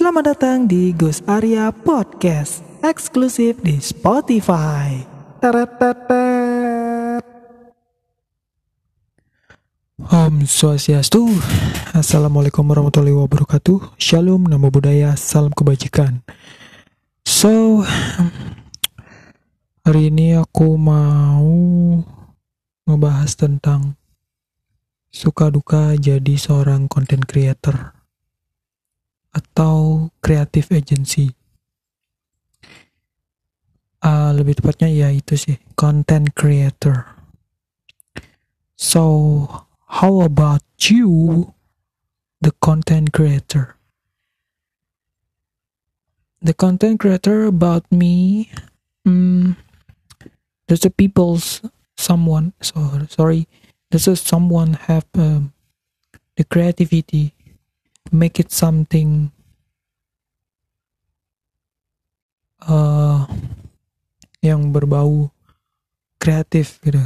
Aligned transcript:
Selamat 0.00 0.32
datang 0.32 0.64
di 0.64 0.96
Gus 0.96 1.20
Arya 1.28 1.68
Podcast, 1.76 2.64
eksklusif 2.80 3.60
di 3.60 3.76
Spotify. 3.84 4.96
Teretetet. 5.44 7.20
Om 10.00 10.48
Swastiastu, 10.48 11.28
Assalamualaikum 11.92 12.64
warahmatullahi 12.64 13.12
wabarakatuh, 13.12 14.00
Shalom, 14.00 14.48
Namo 14.48 14.72
Buddhaya, 14.72 15.20
Salam 15.20 15.52
Kebajikan. 15.52 16.24
So, 17.20 17.84
hari 19.84 20.08
ini 20.08 20.32
aku 20.40 20.80
mau 20.80 21.52
ngebahas 22.88 23.36
tentang 23.36 24.00
suka 25.12 25.52
duka 25.52 25.92
jadi 26.00 26.40
seorang 26.40 26.88
content 26.88 27.28
creator 27.28 27.99
atau 29.30 30.08
creative 30.22 30.68
agency. 30.74 31.34
Uh, 34.00 34.32
lebih 34.32 34.56
tepatnya 34.56 34.88
ya 34.88 35.08
itu 35.12 35.36
sih 35.36 35.60
content 35.76 36.32
creator. 36.32 37.04
So 38.80 39.44
how 40.00 40.24
about 40.24 40.64
you, 40.88 41.52
the 42.40 42.56
content 42.64 43.12
creator? 43.12 43.76
The 46.40 46.56
content 46.56 46.96
creator 46.96 47.44
about 47.44 47.84
me, 47.92 48.48
um, 49.04 49.60
there's 50.64 50.88
a 50.88 50.90
people's 50.90 51.60
someone. 52.00 52.56
So 52.64 53.04
sorry, 53.12 53.44
there's 53.92 54.08
a 54.08 54.16
someone 54.16 54.80
have 54.88 55.04
um, 55.12 55.52
the 56.40 56.48
creativity 56.48 57.36
make 58.10 58.42
it 58.42 58.50
something 58.50 59.30
uh, 62.66 63.24
yang 64.42 64.74
berbau 64.74 65.30
kreatif 66.18 66.82
gitu. 66.82 67.00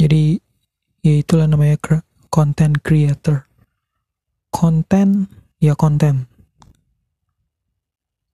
Jadi 0.00 0.40
ya 1.04 1.14
itulah 1.20 1.44
namanya 1.44 1.76
content 2.32 2.80
creator. 2.80 3.44
Konten 4.50 5.28
ya 5.60 5.76
konten. 5.76 6.26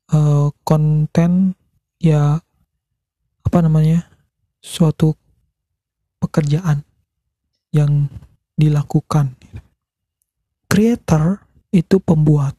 Uh, 0.06 0.54
ya 1.98 2.38
apa 3.42 3.58
namanya 3.58 4.06
suatu 4.62 5.18
pekerjaan 6.22 6.86
yang 7.74 8.06
dilakukan. 8.54 9.34
Gitu 9.42 9.65
creator 10.76 11.40
itu 11.72 11.96
pembuat. 12.04 12.52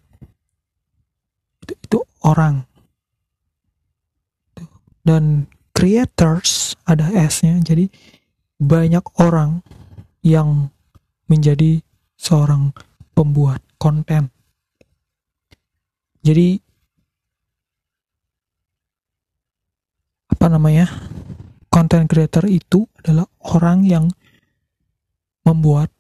Itu, 1.62 1.74
itu 1.78 2.00
orang. 2.26 2.66
Dan 5.06 5.46
creators 5.70 6.74
ada 6.90 7.14
S-nya 7.30 7.62
jadi 7.62 7.86
banyak 8.58 9.06
orang 9.22 9.62
yang 10.26 10.74
menjadi 11.30 11.78
seorang 12.18 12.74
pembuat 13.14 13.62
konten. 13.78 14.34
Jadi 16.26 16.58
apa 20.34 20.46
namanya? 20.50 20.90
Konten 21.70 22.10
creator 22.10 22.50
itu 22.50 22.90
adalah 22.98 23.30
orang 23.54 23.86
yang 23.86 24.10
membuat 25.46 25.94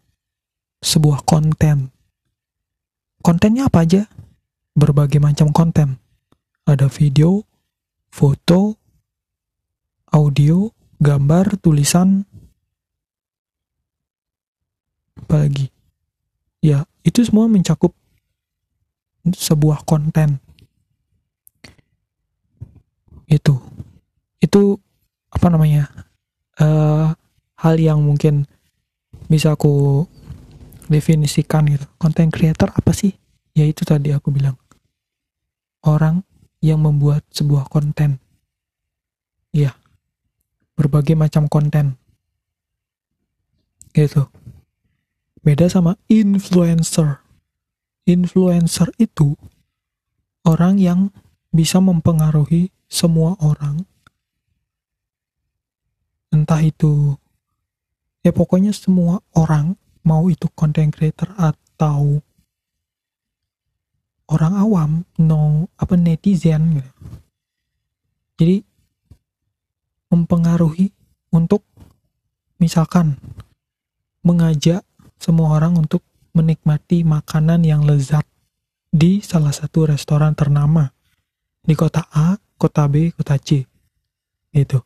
sebuah 0.81 1.21
konten 1.21 1.93
kontennya 3.21 3.69
apa 3.69 3.83
aja? 3.83 4.05
Berbagai 4.77 5.17
macam 5.17 5.49
konten. 5.53 5.97
Ada 6.67 6.91
video, 6.91 7.41
foto, 8.11 8.75
audio, 10.11 10.71
gambar, 10.99 11.61
tulisan, 11.61 12.25
apalagi. 15.21 15.69
Ya, 16.63 16.83
itu 17.05 17.21
semua 17.23 17.45
mencakup 17.47 17.93
sebuah 19.27 19.85
konten. 19.85 20.41
Itu. 23.27 23.59
Itu 24.39 24.79
apa 25.29 25.47
namanya? 25.51 25.91
Uh, 26.57 27.13
hal 27.57 27.75
yang 27.77 28.01
mungkin 28.01 28.49
bisa 29.29 29.53
aku 29.53 30.05
definisikan 30.87 31.67
gitu. 31.67 31.85
Konten 31.99 32.31
creator 32.31 32.71
apa 32.71 32.91
sih? 32.91 33.15
Ya 33.53 33.63
itu 33.63 33.83
tadi 33.83 34.11
aku 34.11 34.31
bilang. 34.31 34.55
Orang 35.85 36.25
yang 36.59 36.81
membuat 36.81 37.23
sebuah 37.31 37.69
konten. 37.69 38.19
Ya 39.55 39.77
berbagai 40.77 41.17
macam 41.17 41.49
konten. 41.49 41.97
Gitu. 43.91 44.29
Beda 45.41 45.65
sama 45.71 45.97
influencer. 46.11 47.23
Influencer 48.07 48.91
itu 49.01 49.35
orang 50.45 50.79
yang 50.79 51.09
bisa 51.49 51.81
mempengaruhi 51.81 52.69
semua 52.87 53.35
orang. 53.41 53.83
Entah 56.29 56.61
itu 56.61 57.17
ya 58.21 58.31
pokoknya 58.35 58.75
semua 58.75 59.23
orang 59.33 59.79
mau 60.07 60.31
itu 60.31 60.47
content 60.55 60.87
creator 60.87 61.35
atau 61.35 62.23
orang 64.31 64.53
awam 64.55 64.91
no 65.19 65.67
apa 65.75 65.99
netizen 65.99 66.79
gitu. 66.79 66.91
jadi 68.39 68.57
mempengaruhi 70.07 70.95
untuk 71.35 71.67
misalkan 72.55 73.19
mengajak 74.23 74.87
semua 75.19 75.59
orang 75.59 75.75
untuk 75.75 76.03
menikmati 76.31 77.03
makanan 77.03 77.67
yang 77.67 77.83
lezat 77.83 78.23
di 78.87 79.19
salah 79.19 79.51
satu 79.51 79.91
restoran 79.91 80.31
ternama 80.37 80.87
di 81.67 81.75
kota 81.75 82.07
A, 82.15 82.39
kota 82.55 82.87
B, 82.87 83.11
kota 83.11 83.35
C. 83.35 83.67
Itu. 84.55 84.79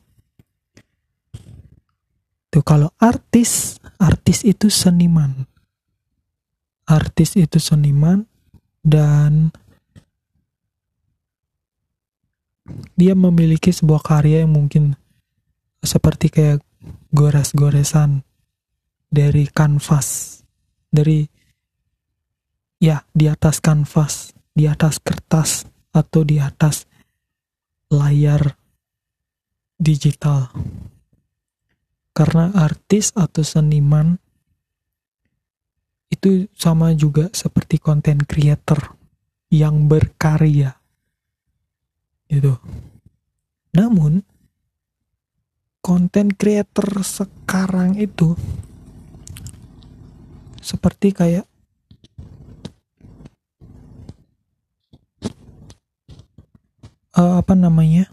Tuh 2.51 2.63
kalau 2.67 2.91
artis 2.99 3.79
artis 3.95 4.43
itu 4.43 4.67
seniman. 4.67 5.47
Artis 6.83 7.39
itu 7.39 7.63
seniman 7.63 8.27
dan 8.83 9.55
dia 12.99 13.15
memiliki 13.15 13.71
sebuah 13.71 14.03
karya 14.03 14.43
yang 14.43 14.51
mungkin 14.51 14.99
seperti 15.79 16.27
kayak 16.27 16.59
gores-goresan 17.15 18.27
dari 19.11 19.47
kanvas 19.47 20.41
dari 20.91 21.27
ya 22.79 23.03
di 23.11 23.31
atas 23.31 23.59
kanvas 23.59 24.35
di 24.51 24.67
atas 24.67 24.99
kertas 24.99 25.67
atau 25.91 26.21
di 26.23 26.39
atas 26.39 26.87
layar 27.91 28.55
digital 29.75 30.51
karena 32.11 32.51
artis 32.55 33.15
atau 33.15 33.43
seniman 33.43 34.19
itu 36.11 36.51
sama 36.51 36.91
juga 36.91 37.31
seperti 37.31 37.79
konten 37.79 38.19
creator 38.27 38.99
yang 39.47 39.87
berkarya. 39.87 40.75
Gitu. 42.27 42.55
Namun 43.71 44.23
konten 45.79 46.35
creator 46.35 47.03
sekarang 47.03 47.95
itu 47.95 48.35
seperti 50.59 51.15
kayak 51.15 51.47
uh, 57.15 57.39
apa 57.39 57.55
namanya? 57.55 58.11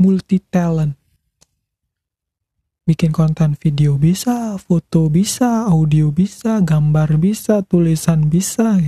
Multi 0.00 0.40
talent 0.40 0.99
bikin 2.90 3.14
konten 3.14 3.54
video 3.54 3.94
bisa, 3.94 4.58
foto 4.58 5.06
bisa, 5.06 5.70
audio 5.70 6.10
bisa, 6.10 6.58
gambar 6.58 7.22
bisa, 7.22 7.62
tulisan 7.62 8.26
bisa. 8.26 8.82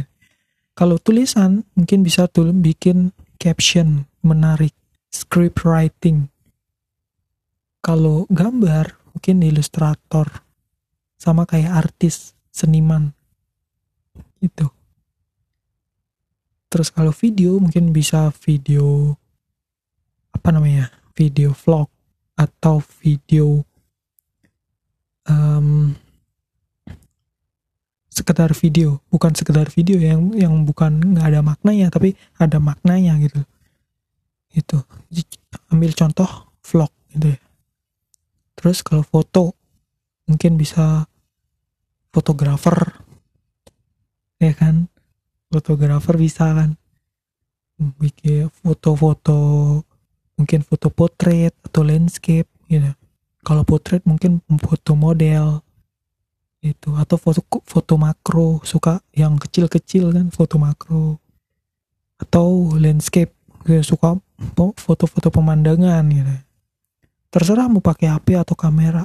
Kalau 0.74 0.98
tulisan 0.98 1.62
mungkin 1.78 2.02
bisa 2.02 2.26
tuh 2.26 2.50
bikin 2.50 3.14
caption 3.38 4.10
menarik, 4.26 4.74
script 5.06 5.62
writing. 5.62 6.26
Kalau 7.78 8.26
gambar 8.26 8.90
mungkin 9.14 9.46
ilustrator 9.46 10.26
sama 11.14 11.46
kayak 11.46 11.70
artis, 11.70 12.34
seniman. 12.50 13.14
Itu. 14.42 14.66
Terus 16.66 16.90
kalau 16.90 17.14
video 17.14 17.62
mungkin 17.62 17.94
bisa 17.94 18.34
video 18.42 19.14
apa 20.34 20.50
namanya? 20.50 20.90
Video 21.14 21.54
vlog 21.54 21.86
atau 22.34 22.82
video 22.98 23.62
um, 25.28 25.94
sekedar 28.12 28.52
video 28.52 29.00
bukan 29.08 29.32
sekedar 29.32 29.72
video 29.72 29.96
yang 29.96 30.36
yang 30.36 30.54
bukan 30.68 31.00
nggak 31.00 31.26
ada 31.32 31.40
maknanya 31.40 31.88
tapi 31.88 32.14
ada 32.36 32.60
maknanya 32.60 33.16
gitu. 33.24 33.40
Itu 34.52 34.84
ambil 35.72 35.96
contoh 35.96 36.52
vlog 36.60 36.92
gitu 37.16 37.32
ya. 37.32 37.40
Terus 38.58 38.84
kalau 38.84 39.02
foto 39.02 39.56
mungkin 40.28 40.60
bisa 40.60 41.08
fotografer 42.12 43.00
ya 44.38 44.52
kan? 44.52 44.86
Fotografer 45.48 46.14
bisa 46.20 46.52
kan? 46.52 46.76
Bikin 47.80 48.52
foto-foto 48.62 49.40
mungkin 50.36 50.60
foto 50.62 50.88
potret 50.92 51.56
atau 51.64 51.82
landscape 51.82 52.48
gitu 52.68 52.92
kalau 53.42 53.66
potret 53.66 54.06
mungkin 54.06 54.38
foto 54.62 54.94
model 54.94 55.66
itu 56.62 56.94
atau 56.94 57.18
foto 57.18 57.42
foto 57.66 57.98
makro 57.98 58.62
suka 58.62 59.02
yang 59.10 59.34
kecil-kecil 59.34 60.14
kan 60.14 60.30
foto 60.30 60.62
makro. 60.62 61.18
Atau 62.22 62.78
landscape 62.78 63.34
gue 63.66 63.82
suka 63.82 64.14
foto-foto 64.78 65.28
pemandangan 65.34 66.06
gitu. 66.06 66.34
Terserah 67.34 67.66
mau 67.66 67.82
pakai 67.82 68.14
HP 68.14 68.38
atau 68.38 68.54
kamera. 68.54 69.02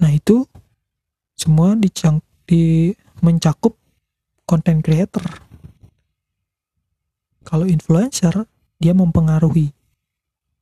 Nah 0.00 0.10
itu 0.14 0.48
semua 1.36 1.76
dicang 1.76 2.24
di 2.48 2.96
mencakup 3.20 3.76
konten 4.48 4.80
creator. 4.80 5.24
Kalau 7.44 7.68
influencer 7.68 8.48
dia 8.80 8.96
mempengaruhi 8.96 9.76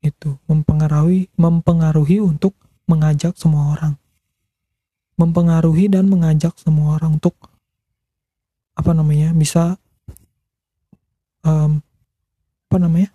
itu 0.07 0.39
mempengaruhi 0.47 1.29
mempengaruhi 1.35 2.23
untuk 2.23 2.55
mengajak 2.87 3.35
semua 3.35 3.75
orang 3.75 3.95
mempengaruhi 5.17 5.89
dan 5.89 6.07
mengajak 6.07 6.53
semua 6.61 7.01
orang 7.01 7.17
untuk 7.17 7.35
apa 8.77 8.93
namanya 8.93 9.33
bisa 9.33 9.81
um, 11.41 11.81
apa 12.69 12.77
namanya 12.77 13.11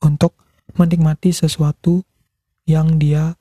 untuk 0.00 0.32
menikmati 0.76 1.36
sesuatu 1.36 2.00
yang 2.64 2.96
dia 2.96 3.36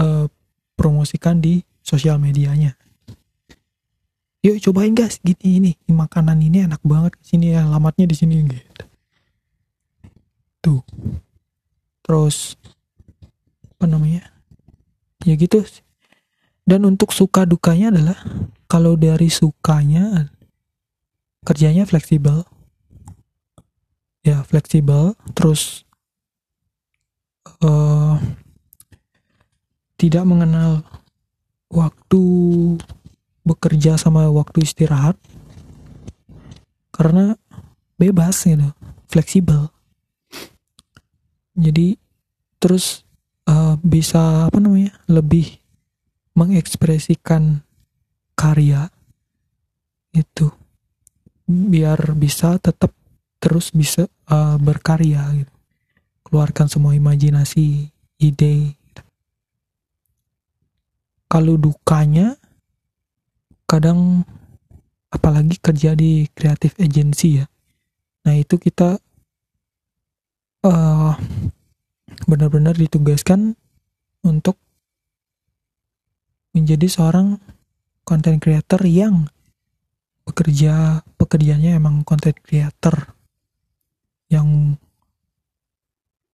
uh, 0.00 0.26
promosikan 0.74 1.40
di 1.40 1.62
sosial 1.84 2.16
medianya. 2.18 2.74
Yuk 4.44 4.62
cobain 4.62 4.94
guys, 4.94 5.18
gini 5.20 5.58
ini 5.58 5.72
makanan 5.90 6.38
ini 6.38 6.70
enak 6.70 6.80
banget 6.86 7.18
sini 7.20 7.56
ya, 7.56 7.66
alamatnya 7.66 8.06
di 8.06 8.16
sini 8.16 8.46
gitu. 8.46 8.84
Tuh. 10.62 10.82
Terus 12.06 12.54
apa 13.76 13.90
namanya? 13.90 14.30
Ya 15.26 15.34
gitu 15.34 15.66
dan 16.66 16.82
untuk 16.82 17.14
suka 17.14 17.46
dukanya 17.46 17.94
adalah 17.94 18.18
kalau 18.66 18.98
dari 18.98 19.30
sukanya 19.30 20.34
kerjanya 21.46 21.86
fleksibel. 21.86 22.42
Ya, 24.26 24.42
fleksibel 24.42 25.14
terus 25.38 25.86
uh, 27.62 28.18
tidak 29.94 30.26
mengenal 30.26 30.82
waktu 31.70 32.22
bekerja 33.46 33.94
sama 33.94 34.26
waktu 34.34 34.66
istirahat 34.66 35.14
karena 36.90 37.38
bebas 37.94 38.42
gitu, 38.42 38.74
fleksibel. 39.06 39.70
Jadi 41.56 41.96
terus 42.60 43.02
uh, 43.48 43.80
bisa 43.80 44.46
apa 44.52 44.58
namanya? 44.60 44.92
lebih 45.08 45.58
mengekspresikan 46.36 47.64
karya 48.36 48.92
itu 50.12 50.52
biar 51.48 52.12
bisa 52.12 52.60
tetap 52.60 52.92
terus 53.40 53.72
bisa 53.72 54.04
uh, 54.28 54.60
berkarya 54.60 55.22
gitu. 55.40 55.54
keluarkan 56.26 56.66
semua 56.68 56.92
imajinasi 56.92 57.88
ide 58.20 58.74
gitu. 58.76 59.02
kalau 61.30 61.56
dukanya 61.56 62.36
kadang 63.64 64.26
apalagi 65.08 65.56
kerja 65.62 65.94
di 65.94 66.26
kreatif 66.34 66.76
agency 66.76 67.40
ya 67.40 67.46
nah 68.26 68.34
itu 68.34 68.58
kita 68.58 68.98
uh, 70.66 71.14
benar-benar 72.26 72.74
ditugaskan 72.74 73.54
untuk 74.26 74.58
menjadi 76.50 76.86
seorang 76.90 77.38
content 78.02 78.42
creator 78.42 78.80
yang 78.86 79.30
bekerja 80.26 81.06
pekerjaannya 81.14 81.78
emang 81.78 82.02
content 82.02 82.34
creator 82.42 83.14
yang 84.26 84.74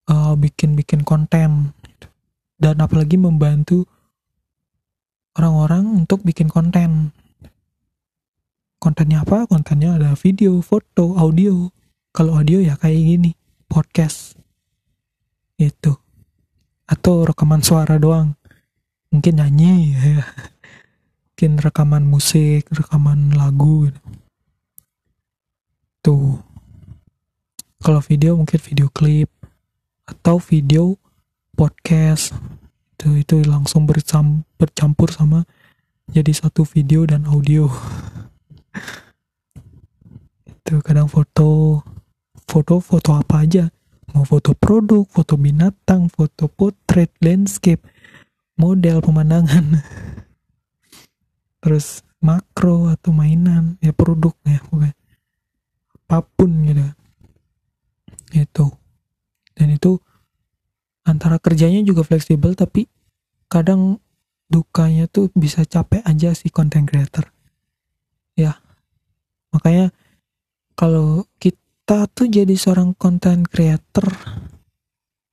uh, 0.08 0.34
bikin-bikin 0.38 1.05
konten. 1.05 1.76
Dan 2.62 2.79
apalagi 2.79 3.19
membantu 3.19 3.90
orang-orang 5.34 6.06
untuk 6.06 6.23
bikin 6.23 6.46
konten. 6.46 7.11
Kontennya 8.79 9.26
apa? 9.26 9.50
Kontennya 9.50 9.99
ada 9.99 10.14
video 10.14 10.62
foto 10.62 11.19
audio. 11.19 11.75
Kalau 12.14 12.38
audio 12.38 12.62
ya 12.62 12.79
kayak 12.79 13.02
gini 13.02 13.41
podcast. 13.72 14.36
Itu. 15.56 15.96
Atau 16.84 17.24
rekaman 17.24 17.64
suara 17.64 17.96
doang. 17.96 18.36
Mungkin 19.08 19.40
nyanyi 19.40 19.96
ya. 19.96 20.20
mungkin 21.32 21.56
rekaman 21.56 22.04
musik 22.04 22.69
rekaman 22.69 23.32
lagu 23.32 23.88
gitu. 23.88 24.00
tuh. 26.04 26.44
Kalau 27.80 28.04
video 28.04 28.36
mungkin 28.36 28.60
video 28.60 28.92
klip. 28.92 29.32
Atau 30.04 30.36
video 30.36 31.00
podcast. 31.56 32.36
Itu 32.92 33.16
itu 33.16 33.40
langsung 33.48 33.88
bersam, 33.88 34.44
bercampur 34.60 35.08
sama 35.08 35.48
jadi 36.12 36.30
satu 36.36 36.69
video 36.69 37.08
dan 37.08 37.24
audio. 37.24 37.72
Itu 40.62 40.78
kadang 40.84 41.10
foto 41.10 41.82
foto 42.52 42.84
foto 42.84 43.16
apa 43.16 43.49
aja. 43.49 43.72
Mau 44.12 44.28
foto 44.28 44.52
produk 44.52 45.08
foto 45.08 45.40
binatang 45.40 46.12
foto 46.12 46.52
potret 46.52 47.08
landscape 47.25 47.81
model 48.60 49.00
pemandangan. 49.00 49.81
Terus 51.64 52.04
makro 52.20 52.93
atau 52.93 53.16
mainan 53.16 53.81
ya 53.81 53.96
produk 53.96 54.36
ya 54.44 54.60
pokoknya. 54.69 54.93
Apa 56.12 56.29
pun 56.36 56.50
gitu. 56.69 56.84
Itu 58.36 58.67
dan 59.56 59.72
itu 59.72 59.96
antara 61.08 61.41
kerjanya 61.41 61.81
juga 61.81 62.05
fleksibel 62.05 62.53
tapi 62.53 62.84
kadang 63.48 63.96
dukanya 64.53 65.08
tuh 65.08 65.32
bisa 65.32 65.65
capek 65.65 66.05
aja 66.05 66.36
si 66.36 66.53
content 66.53 66.84
creator. 66.84 67.32
Ya. 68.36 68.60
Makanya 69.56 69.93
kalau 70.76 71.24
kita 71.41 71.61
tuh 71.86 72.31
jadi 72.31 72.55
seorang 72.55 72.94
content 72.94 73.43
creator. 73.43 74.06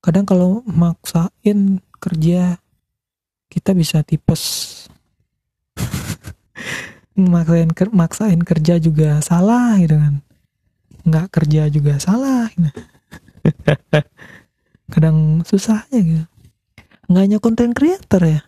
Kadang 0.01 0.25
kalau 0.25 0.65
maksain 0.65 1.84
kerja 2.01 2.58
kita 3.51 3.72
bisa 3.77 4.01
tipes. 4.01 4.86
Maksain 7.20 7.68
maksain 7.91 8.39
kerja 8.39 8.79
juga 8.79 9.20
salah 9.20 9.75
gitu 9.77 10.00
kan. 10.00 10.24
Nggak 11.03 11.27
kerja 11.36 11.68
juga 11.68 12.00
salah. 12.00 12.48
Gitu. 12.48 12.72
kadang 14.94 15.44
susah 15.44 15.84
aja 15.91 16.00
gitu. 16.00 16.25
Nggak 17.12 17.24
hanya 17.27 17.39
konten 17.44 17.70
creator 17.75 18.24
ya. 18.24 18.41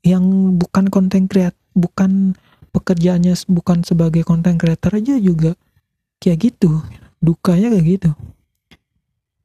Yang 0.00 0.24
bukan 0.56 0.84
konten 0.88 1.28
kreat 1.28 1.52
bukan 1.76 2.32
pekerjaannya 2.72 3.36
bukan 3.46 3.84
sebagai 3.84 4.24
konten 4.24 4.56
creator 4.56 4.96
aja 4.96 5.20
juga 5.20 5.54
kayak 6.18 6.50
gitu 6.50 6.80
dukanya 7.24 7.72
kayak 7.72 7.86
gitu. 7.88 8.10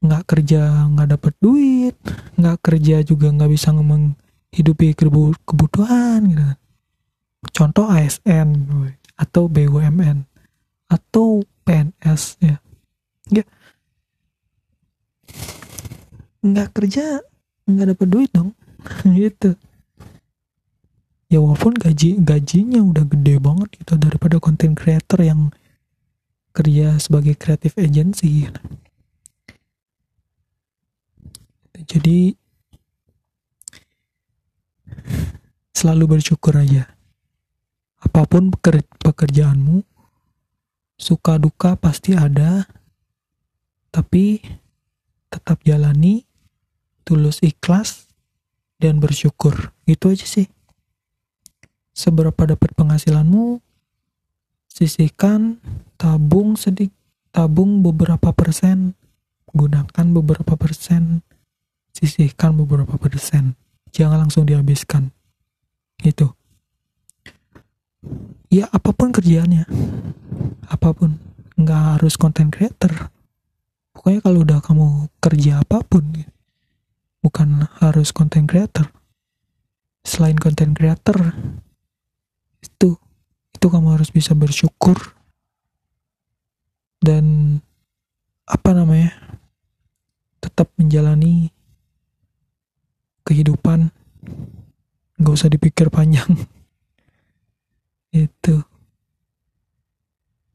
Nggak 0.03 0.23
kerja 0.27 0.61
nggak 0.91 1.09
dapet 1.15 1.33
duit 1.39 1.95
nggak 2.35 2.57
kerja 2.59 3.03
juga 3.03 3.31
nggak 3.31 3.51
bisa 3.51 3.71
ngomong 3.71 4.15
hidupi 4.51 4.95
kebutuhan 5.47 6.19
gitu 6.27 6.47
contoh 7.55 7.87
ASN 7.87 8.67
atau 9.19 9.47
BUMN 9.47 10.27
atau 10.89 11.43
PNS 11.63 12.39
ya 12.43 12.57
ya. 13.29 13.45
Nggak. 16.41 16.69
Kerja 16.73 17.21
nggak 17.69 17.87
dapat 17.95 18.07
duit 18.09 18.31
dong 18.33 18.51
gitu. 19.17 19.53
Ya 21.29 21.37
walaupun 21.37 21.77
gaji 21.77 22.17
gajinya 22.25 22.81
udah 22.81 23.05
gede 23.05 23.37
banget 23.37 23.69
gitu 23.77 23.93
daripada 24.01 24.41
content 24.41 24.73
creator 24.73 25.21
yang 25.21 25.53
kerja 26.59 26.99
sebagai 26.99 27.39
creative 27.39 27.79
agency. 27.79 28.51
Jadi 31.87 32.35
selalu 35.71 36.19
bersyukur 36.19 36.59
aja. 36.59 36.91
Apa 38.03 38.27
pun 38.27 38.51
pekerjaanmu 38.99 39.87
suka 40.99 41.39
duka 41.39 41.79
pasti 41.79 42.11
ada 42.11 42.67
tapi 43.95 44.43
tetap 45.31 45.63
jalani 45.63 46.27
tulus 47.07 47.39
ikhlas 47.39 48.11
dan 48.83 48.99
bersyukur. 48.99 49.71
Itu 49.87 50.11
aja 50.11 50.27
sih. 50.27 50.51
Seberapa 51.95 52.43
dapat 52.43 52.75
penghasilanmu 52.75 53.63
sisihkan 54.79 55.59
tabung 55.99 56.55
sedikit 56.55 56.95
tabung 57.35 57.83
beberapa 57.83 58.31
persen 58.31 58.95
gunakan 59.51 60.05
beberapa 60.15 60.55
persen 60.55 61.19
sisihkan 61.91 62.55
beberapa 62.55 62.95
persen. 62.95 63.59
Jangan 63.91 64.23
langsung 64.23 64.47
dihabiskan. 64.47 65.11
Itu 65.99 66.31
ya 68.47 68.71
apa 68.71 68.95
pun 68.95 69.11
kerjaannya 69.11 69.67
apa 70.71 70.89
pun 70.95 71.19
nggak 71.59 71.99
harus 71.99 72.15
content 72.15 72.47
creator. 72.47 73.11
Pokoknya 73.91 74.23
kalau 74.23 74.39
udah 74.47 74.59
kamu 74.63 74.87
kerja 75.19 75.59
apa 75.59 75.83
pun 75.83 76.07
bukan 77.19 77.67
harus 77.83 78.15
content 78.15 78.47
creator. 78.47 78.87
Selain 80.07 80.39
content 80.39 80.71
creator 80.71 81.35
itu 82.63 82.95
itu 83.59 83.67
kamu 83.67 83.99
harus 83.99 84.07
bisa 84.07 84.31
bersyukur. 84.31 84.95
Dan 87.03 87.59
apa 88.47 88.71
namanya 88.71 89.11
tetap 90.39 90.71
menjalani 90.79 91.51
kehidupan. 93.27 93.91
Nggak 95.19 95.35
usah 95.35 95.51
dipikir 95.51 95.91
panjang. 95.91 96.31
Itu. 98.15 98.63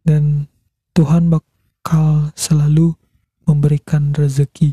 Dan 0.00 0.49
Tuhan 0.96 1.28
bakal 1.28 2.32
selalu 2.32 2.96
memberikan 3.44 4.16
rezeki. 4.16 4.73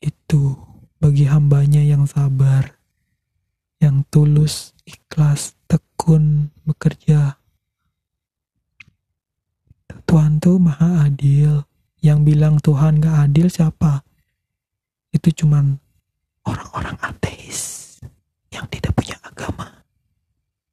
Itu 0.00 0.56
bagi 0.96 1.28
hambanya 1.28 1.84
yang 1.84 2.08
sabar 2.08 2.83
yang 3.84 4.00
tulus 4.08 4.72
ikhlas 4.88 5.52
tekun 5.68 6.48
bekerja. 6.64 7.36
Tuhan 10.08 10.40
tuh 10.40 10.56
maha 10.56 11.04
adil. 11.04 11.68
Yang 12.00 12.18
bilang 12.24 12.54
Tuhan 12.60 13.00
gak 13.00 13.28
adil 13.28 13.48
siapa? 13.48 14.04
Itu 15.12 15.32
cuman 15.32 15.80
orang-orang 16.44 16.96
ateis 17.00 17.96
yang 18.52 18.68
tidak 18.68 18.92
punya 18.92 19.16
agama. 19.24 19.84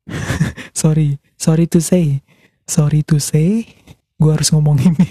Sorry 0.75 1.19
sorry 1.39 1.67
to 1.71 1.79
say. 1.79 2.23
Sorry 2.67 3.03
to 3.07 3.19
say 3.19 3.67
gue 4.21 4.31
harus 4.31 4.53
ngomong 4.53 4.77
ini. 4.87 5.09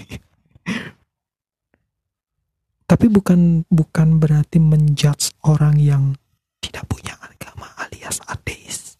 Tapi 2.87 3.05
bukan 3.07 3.63
bukan 3.71 4.19
berarti 4.19 4.59
menjudge 4.59 5.35
orang 5.47 5.79
yang 5.79 6.15
tidak 6.63 6.87
punya 6.87 7.15
agama 7.19 7.67
alias 7.81 8.19
ateis 8.27 8.95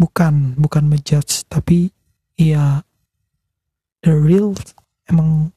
bukan 0.00 0.56
bukan 0.56 0.88
menjudge 0.88 1.44
tapi 1.52 1.92
ya 2.40 2.80
the 4.00 4.16
real 4.16 4.56
emang 5.04 5.52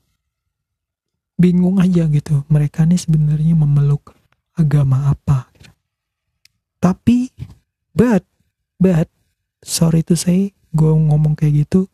bingung 1.40 1.80
aja 1.80 2.12
gitu. 2.12 2.44
Mereka 2.52 2.84
nih 2.84 3.00
sebenarnya 3.00 3.56
memeluk 3.56 4.12
agama 4.60 5.08
apa? 5.16 5.48
Tapi 6.84 7.32
but 7.96 8.28
but 8.76 9.08
sorry 9.64 10.04
to 10.04 10.20
say 10.20 10.52
gue 10.76 10.92
ngomong 10.92 11.40
kayak 11.40 11.64
gitu 11.64 11.88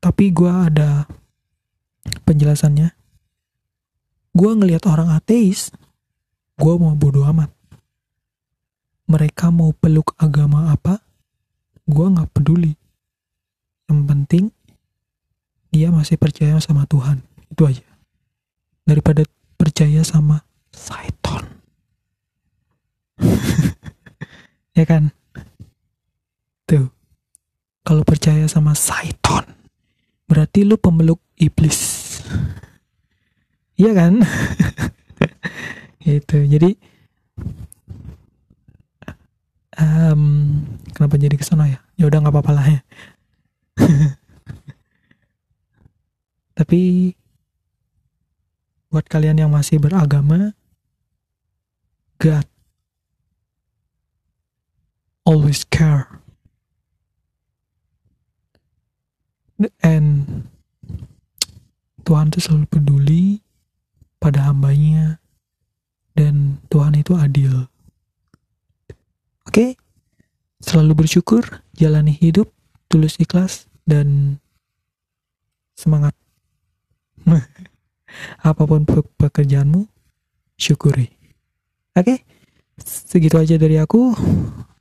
tapi 0.00 0.32
gue 0.32 0.48
ada 0.48 1.04
penjelasannya. 2.24 2.96
Gue 4.32 4.50
ngelihat 4.56 4.88
orang 4.88 5.12
ateis 5.12 5.68
gue 6.56 6.74
mau 6.80 6.96
bodo 6.96 7.20
amat 7.28 7.52
mereka 9.06 9.50
mau 9.54 9.70
peluk 9.74 10.14
agama 10.18 10.70
apa? 10.70 11.02
Gue 11.86 12.06
nggak 12.10 12.30
peduli. 12.34 12.74
Yang 13.86 14.00
penting 14.06 14.44
dia 15.70 15.94
masih 15.94 16.18
percaya 16.18 16.58
sama 16.58 16.86
Tuhan. 16.90 17.22
Itu 17.50 17.66
aja. 17.66 17.86
Daripada 18.86 19.22
percaya 19.56 20.02
sama 20.02 20.42
Saiton. 20.70 21.44
Ya 24.76 24.84
kan? 24.84 25.08
Tuh. 26.68 26.92
Kalau 27.80 28.04
percaya 28.04 28.44
sama 28.44 28.76
Saiton 28.76 29.56
berarti 30.26 30.66
lu 30.66 30.76
pemeluk 30.76 31.22
iblis. 31.38 32.20
Iya 33.78 33.94
kan? 33.98 34.20
Itu 36.02 36.42
jadi 36.46 36.74
um, 39.80 40.22
kenapa 40.92 41.16
jadi 41.20 41.36
ke 41.36 41.44
sana 41.44 41.68
ya? 41.68 41.80
Ya 41.96 42.04
udah 42.08 42.18
nggak 42.20 42.34
apa-apa 42.34 42.52
lah 42.52 42.66
ya. 42.68 42.80
Tapi 46.58 47.12
buat 48.88 49.04
kalian 49.12 49.44
yang 49.44 49.52
masih 49.52 49.76
beragama 49.76 50.56
God 52.16 52.48
always 55.28 55.68
care. 55.68 56.08
And 59.84 60.48
Tuhan 62.04 62.32
tuh 62.32 62.40
selalu 62.40 62.66
peduli 62.72 63.24
pada 64.16 64.48
hambanya 64.48 65.20
dan 66.16 66.60
Tuhan 66.72 66.96
itu 66.96 67.12
adil 67.16 67.68
oke. 69.56 69.72
Selalu 70.60 70.92
bersyukur 71.04 71.64
jalani 71.72 72.12
hidup 72.12 72.52
tulus 72.92 73.16
ikhlas 73.16 73.72
dan 73.88 74.36
semangat. 75.72 76.12
Apa 78.44 78.68
pun 78.68 78.84
pekerjaanmu 79.16 79.88
syukuri. 80.60 81.08
Oke. 81.96 82.20
Segitu 82.84 83.40
aja 83.40 83.56
dari 83.56 83.80
aku. 83.80 84.12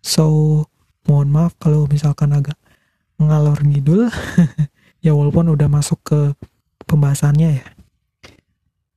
So 0.03 0.67
mohon 1.07 1.31
maaf 1.31 1.55
kalau 1.55 1.87
misalkan 1.87 2.35
agak 2.35 2.59
ngalor 3.15 3.63
ngidul. 3.63 4.11
Ya 5.05 5.13
walaupun 5.13 5.53
udah 5.53 5.69
masuk 5.69 6.01
ke 6.01 6.33
pembahasannya 6.89 7.61
ya. 7.61 7.65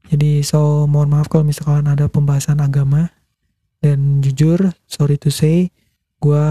Jadi 0.08 0.40
so 0.40 0.88
mohon 0.88 1.12
maaf 1.12 1.28
kalau 1.28 1.44
misalkan 1.44 1.84
ada 1.84 2.08
pembahasan 2.08 2.64
agama 2.64 3.12
dan 3.78 4.20
jujur 4.24 4.74
sorry 4.90 5.14
to 5.16 5.30
say 5.30 5.70
gue 6.18 6.46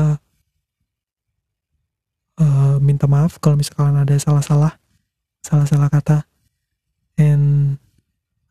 uh, 2.39 2.75
minta 2.79 3.05
maaf 3.09 3.37
kalau 3.43 3.59
misalkan 3.59 3.97
ada 3.99 4.15
salah-salah 4.15 4.79
salah-salah 5.43 5.87
kata. 5.87 6.17
And 7.17 7.75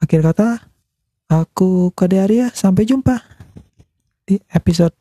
akhir 0.02 0.26
kata 0.26 0.48
aku 1.30 1.94
Kade 1.94 2.18
Arya 2.18 2.50
sampai 2.50 2.88
jumpa 2.88 3.22
di 4.26 4.40
episode 4.50 4.94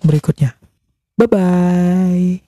berikutnya. 0.00 0.56
Bye 1.14 1.28
bye 1.30 2.43